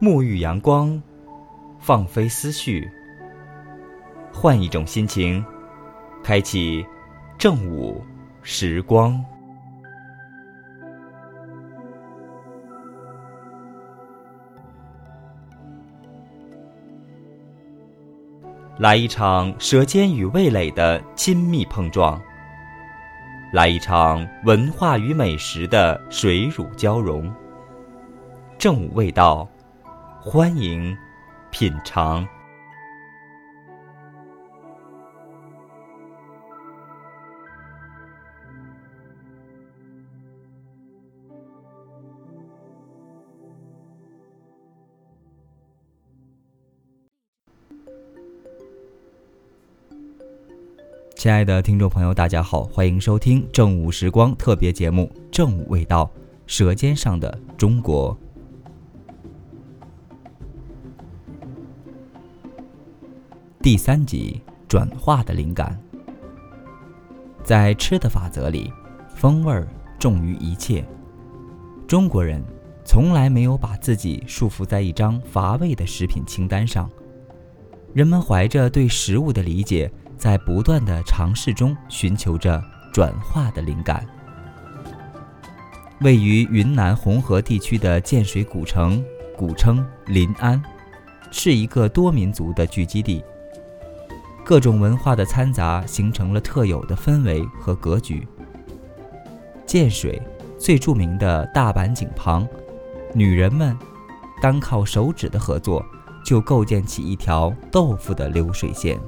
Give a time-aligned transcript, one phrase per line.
[0.00, 1.02] 沐浴阳光，
[1.80, 2.88] 放飞思绪，
[4.32, 5.44] 换一种心情，
[6.22, 6.86] 开启
[7.36, 8.00] 正午
[8.40, 9.20] 时光。
[18.78, 22.22] 来一场舌尖与味蕾的亲密碰撞，
[23.52, 27.28] 来一场文化与美食的水乳交融。
[28.56, 29.48] 正午味道，
[30.20, 30.96] 欢迎
[31.50, 32.26] 品尝。
[51.14, 56.04] 亲爱的听众朋友，大家好，欢迎收听正午时光特别节目《正午味道》，
[56.46, 58.16] 舌尖上的中国。
[63.68, 65.78] 第三集：转化的灵感。
[67.44, 68.72] 在吃的法则里，
[69.14, 69.62] 风味
[69.98, 70.82] 重于一切。
[71.86, 72.42] 中国人
[72.82, 76.88] 从来没有把自己束缚在一张乏味的食品清单上，
[77.92, 79.92] 人们怀着对食物的理解。
[80.16, 84.02] 在不断的尝试中，寻求着转化的灵感。
[86.00, 89.04] 位于云南红河地区的建水古城，
[89.36, 90.58] 古称临安，
[91.30, 93.22] 是一个多民族的聚集地。
[94.48, 98.26] 各种文化的掺杂，形成了特有的氛围和格局。
[99.66, 100.22] 建水
[100.58, 102.48] 最著名的大板井旁，
[103.12, 103.76] 女人们
[104.40, 105.84] 单靠手指的合作，
[106.24, 108.98] 就构建起一条豆腐的流水线。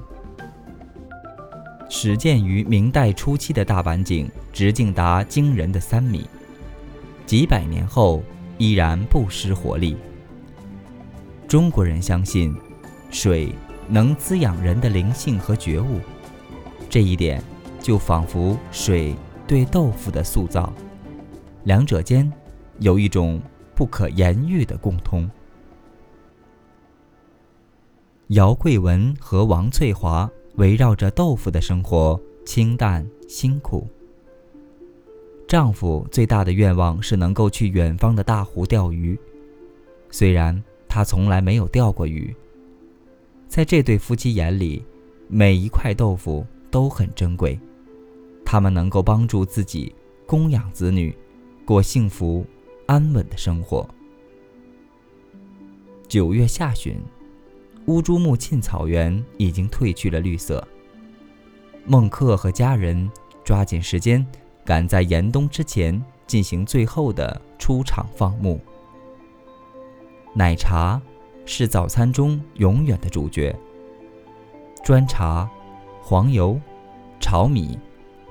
[1.88, 6.28] 始建于明代初期的大板井，直径达惊人的三米，
[7.24, 8.22] 几百年后
[8.58, 9.96] 依然不失活力。
[11.48, 12.54] 中国人相信，
[13.10, 13.54] 水
[13.90, 15.98] 能滋养人的灵性和觉悟，
[16.88, 17.42] 这一点
[17.80, 19.14] 就仿佛水
[19.46, 20.72] 对豆腐的塑造，
[21.64, 22.32] 两者间
[22.78, 23.40] 有一种
[23.74, 25.28] 不可言喻的共通。
[28.28, 30.30] 姚桂文和王翠华。
[30.56, 33.88] 围绕着豆腐的生活，清淡辛苦。
[35.46, 39.18] 丈夫最大的愿望是能够去远方的大湖钓鱼，
[40.10, 42.34] 虽然他从来没有钓过鱼。
[43.50, 44.80] 在这对夫妻眼里，
[45.26, 47.58] 每一块豆腐都很珍贵，
[48.46, 49.92] 他们能够帮助自己
[50.24, 51.12] 供养子女，
[51.64, 52.46] 过幸福
[52.86, 53.84] 安稳的生活。
[56.06, 56.96] 九月下旬。
[57.86, 60.64] 乌珠穆沁草原已经褪去了绿色。
[61.84, 63.10] 孟克和家人
[63.42, 64.24] 抓紧时间，
[64.64, 68.60] 赶在严冬之前进行最后的出场放牧。
[70.34, 71.02] 奶茶
[71.44, 73.54] 是早餐中永远的主角。
[74.84, 75.48] 砖茶、
[76.02, 76.58] 黄油、
[77.18, 77.78] 炒米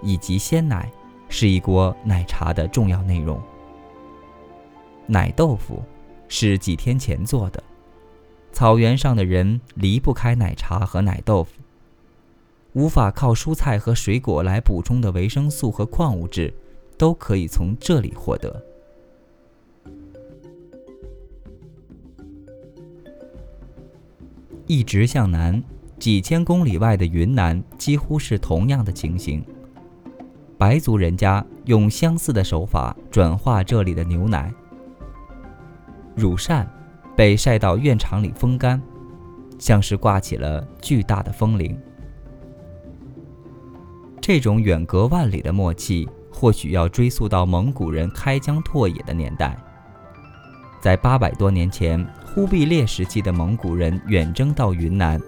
[0.01, 0.91] 以及鲜奶
[1.27, 3.41] 是一锅奶茶的重要内容。
[5.05, 5.83] 奶豆腐
[6.27, 7.63] 是几天前做的。
[8.51, 11.51] 草原上的人离不开奶茶和奶豆腐。
[12.73, 16.53] 无法靠蔬菜和水果来补充的维生素和矿物质，
[16.97, 18.63] 都可以从这里获得。
[24.69, 25.63] 一直向南，
[25.97, 29.43] 几千公里外的云南几乎是同样的情形。
[30.59, 34.53] 白族人家用相似的手法转化这里的牛奶、
[36.15, 36.69] 乳扇。
[37.15, 38.81] 被晒到院场里风干，
[39.57, 41.77] 像是挂起了巨大的风铃。
[44.21, 49.57] 这种远隔万里的默契，或许要追溯到蒙古人开疆拓野的年代。
[50.79, 52.07] 在八百多年前，
[52.39, 55.19] 忽必烈时期的蒙古人远征到云南，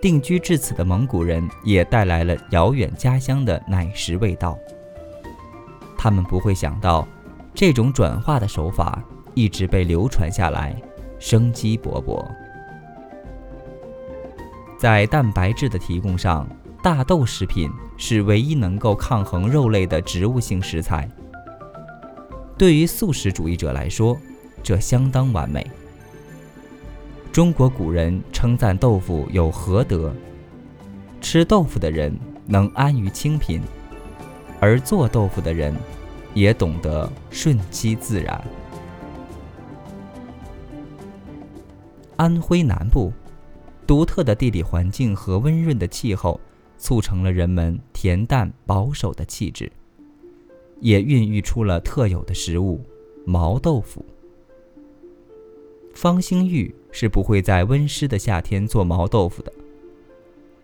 [0.00, 4.56] 定居至此的蒙古人也带来了遥远家乡的奶食味道。
[5.98, 7.06] 他们不会想到，
[7.52, 9.04] 这种转化的手法。
[9.34, 10.74] 一直被流传下来，
[11.18, 12.26] 生机勃勃。
[14.78, 16.48] 在蛋白质的提供上，
[16.82, 21.06] 大豆食品是唯一能够抗衡肉类的植物性食材。
[22.56, 24.16] 对于素食主义者来说，
[24.62, 25.70] 这相当完美。
[27.32, 30.14] 中国古人称赞豆腐有何德？
[31.18, 32.14] 吃豆腐的人
[32.44, 33.62] 能安于清贫，
[34.60, 35.74] 而做豆腐的人
[36.34, 38.44] 也懂得顺其自然。
[42.16, 43.10] 安徽南部
[43.86, 46.38] 独特的地理环境和温润的气候，
[46.76, 49.72] 促成了人们恬淡保守的气质，
[50.80, 52.84] 也孕育出了特有的食物——
[53.24, 54.04] 毛豆腐。
[55.94, 59.52] 方兴玉是不会在温湿的夏天做毛豆腐的。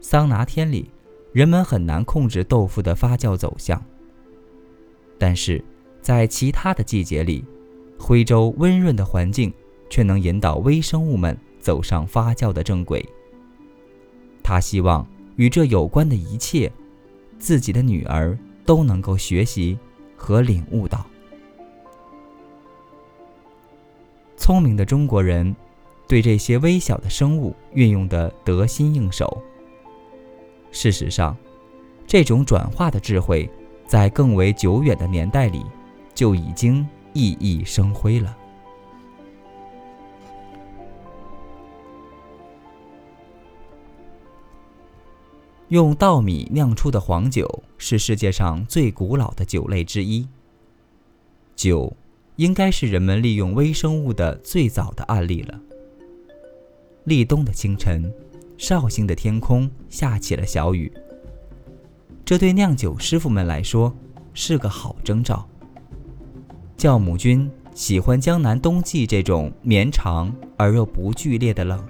[0.00, 0.88] 桑拿天里，
[1.32, 3.82] 人们很难控制豆腐的发酵走向。
[5.18, 5.64] 但是，
[6.00, 7.44] 在其他的季节里，
[7.98, 9.52] 徽州温润的环境
[9.90, 13.04] 却能引导微生物们走上发酵的正轨。
[14.44, 15.04] 他希望
[15.34, 16.70] 与这有关的一切，
[17.38, 19.76] 自己的女儿都能够学习
[20.16, 21.04] 和领悟到。
[24.36, 25.54] 聪明的中国人，
[26.08, 29.42] 对这些微小的生物运用得得心应手。
[30.72, 31.36] 事实上，
[32.06, 33.48] 这种转化的智慧，
[33.86, 35.62] 在更为久远的年代里，
[36.14, 38.36] 就已经熠熠生辉了。
[45.68, 50.26] 用稻米酿出的黄酒是世界上最古老的酒类之一。
[51.54, 51.94] 酒，
[52.36, 55.60] 应该是人们利用微生物的最早的案例了。
[57.08, 58.12] 立冬的清晨。
[58.58, 60.92] 绍兴的天空下起了小雨，
[62.24, 63.94] 这对酿酒师傅们来说
[64.34, 65.48] 是个好征兆。
[66.76, 71.80] 酵母菌喜欢江南冬季这种绵长而又不剧烈的冷。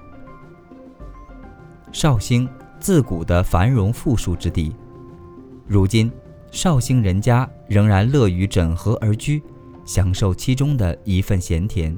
[1.91, 2.47] 绍兴
[2.79, 4.77] 自古的繁荣富庶之地，
[5.67, 6.13] 如今
[6.51, 9.43] 绍兴人家仍然乐于枕河而居，
[9.87, 11.97] 享受其中的一份咸甜。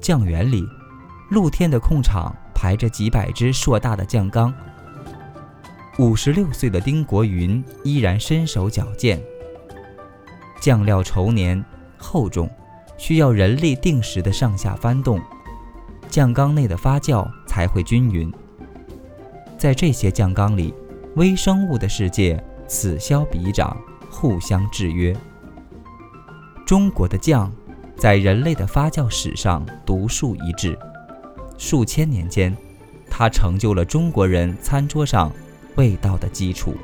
[0.00, 0.66] 酱园里，
[1.30, 2.34] 露天的空场。
[2.60, 4.52] 排着几百只硕大的酱缸，
[5.96, 9.22] 五十六岁的丁国云依然身手矫健。
[10.60, 11.64] 酱料稠黏
[11.96, 12.50] 厚重，
[12.96, 15.20] 需要人力定时的上下翻动，
[16.08, 18.28] 酱缸内的发酵才会均匀。
[19.56, 20.74] 在这些酱缸里，
[21.14, 23.76] 微生物的世界此消彼长，
[24.10, 25.16] 互相制约。
[26.66, 27.52] 中国的酱，
[27.96, 30.76] 在人类的发酵史上独树一帜。
[31.58, 32.56] 数千年间，
[33.10, 35.30] 它成就了中国人餐桌上
[35.74, 36.74] 味道的基础。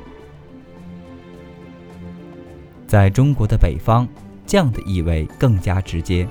[2.85, 4.07] 在中国的北方，
[4.45, 6.27] 酱的意味更加直接。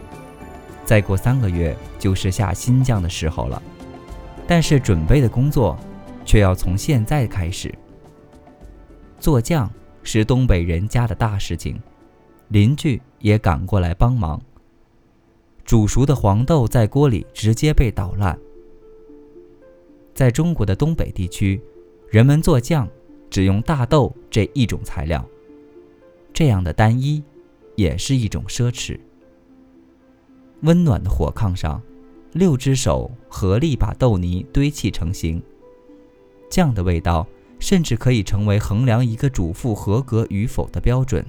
[0.85, 3.61] 再过三个月就是下新酱的时候了，
[4.47, 5.77] 但是准备的工作
[6.25, 7.75] 却要从现在开始。
[9.19, 9.69] 做酱
[10.03, 11.81] 是东北人家的大事情，
[12.49, 14.39] 邻居也赶过来帮忙。
[15.65, 18.39] 煮熟的黄豆在锅里直接被捣烂。
[20.15, 21.61] 在中国的东北地区，
[22.09, 22.89] 人们做酱
[23.31, 25.27] 只用大豆这一种材料，
[26.33, 27.23] 这样的单一
[27.77, 29.01] 也是一种奢侈。
[30.61, 31.83] 温暖的火炕上，
[32.33, 35.43] 六只手合力把豆泥堆砌成型，
[36.51, 37.27] 酱的味道
[37.59, 41.25] 甚至可以成为衡量一个主妇合格与否的标准。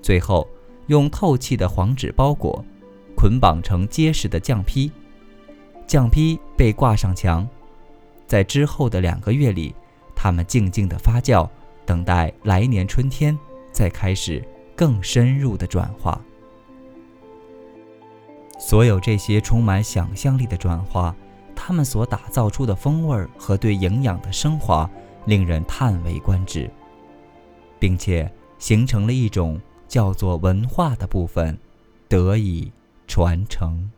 [0.00, 0.46] 最后，
[0.86, 2.64] 用透气的黄纸包裹。
[3.24, 4.92] 捆绑成结实的酱坯，
[5.86, 7.48] 酱坯被挂上墙，
[8.26, 9.74] 在之后的两个月里，
[10.14, 11.48] 它们静静的发酵，
[11.86, 13.34] 等待来年春天
[13.72, 16.20] 再开始更深入的转化。
[18.58, 21.16] 所有这些充满想象力的转化，
[21.56, 24.86] 它们所打造出的风味和对营养的升华，
[25.24, 26.70] 令人叹为观止，
[27.78, 31.58] 并且形成了一种叫做文化的部分，
[32.06, 32.70] 得以。
[33.14, 33.88] 传承。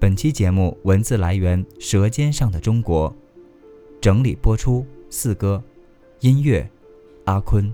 [0.00, 3.10] 本期节目文字来源《舌尖上的中国》，
[4.00, 5.62] 整理播出四哥，
[6.20, 6.66] 音乐
[7.26, 7.70] 阿坤。